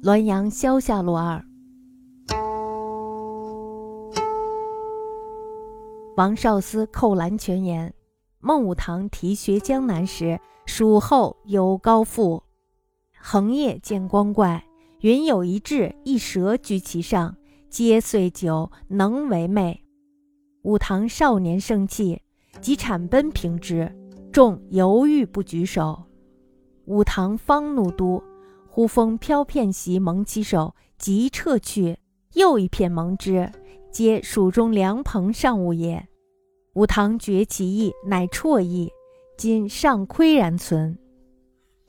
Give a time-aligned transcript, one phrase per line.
[0.00, 1.44] 滦阳萧下路二。
[6.16, 7.92] 王少司寇兰全言：
[8.38, 12.44] 孟武堂提学江南时，蜀后有高父，
[13.20, 14.64] 横夜见光怪，
[15.00, 17.36] 云有一彘一蛇居其上，
[17.68, 19.82] 皆岁久，能为魅。
[20.62, 22.22] 武堂少年盛气，
[22.60, 23.92] 即产奔平之，
[24.30, 26.04] 众犹豫不举手。
[26.84, 28.22] 武堂方怒都，
[28.78, 31.98] 忽风飘片席蒙其手，即撤去，
[32.34, 33.50] 又一片蒙之，
[33.90, 36.06] 皆蜀中凉棚上物也。
[36.74, 38.88] 武堂觉其意，乃辍意，
[39.36, 40.96] 今尚岿然存。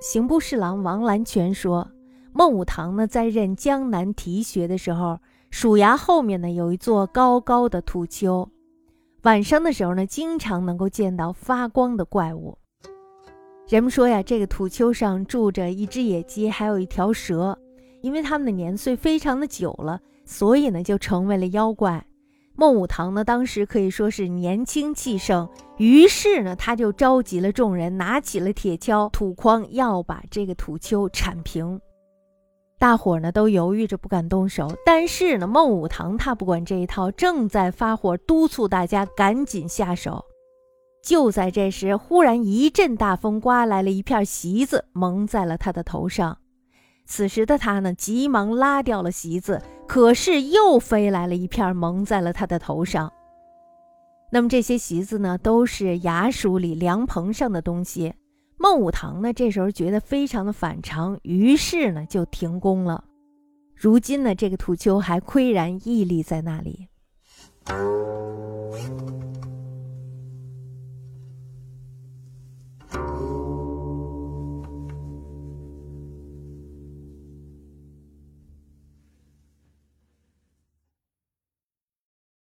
[0.00, 1.86] 刑部侍郎王兰全说，
[2.32, 5.18] 孟武堂呢，在任江南提学的时候，
[5.50, 8.48] 蜀衙后面呢有一座高高的土丘，
[9.24, 12.56] 晚上的时候呢，经常能够见到发光的怪物。
[13.70, 17.56] 人们说呀，这个土丘上住着一只野鸡，还有一条蛇，
[18.00, 22.04] 因为他们的年岁非常的久了，所以呢就成为了妖怪。
[22.56, 31.80] 孟武堂呢当时可以说是年轻气盛，于是呢他就召集了众人，拿起了铁锹、土筐，要把这个土丘铲平。
[32.76, 40.24] 大伙儿呢都犹豫着不敢动手，但是呢孟武堂他不管这一套，正在发火，督促大家赶紧下手。
[41.02, 46.38] 就在这时，忽然一阵大风刮来了一片席子，蒙在了他的头上。
[47.06, 53.12] 此时的他呢，急忙拉掉了席子，可是又飞来了一片，蒙在了他的头上。
[54.30, 58.14] 那么这些席子呢，都是衙署里凉棚上的东西。
[58.58, 63.02] 孟武堂呢，这时候觉得非常的反常，于是呢就停工了。
[63.74, 66.86] 如今呢，这个土丘还岿然屹立在那里。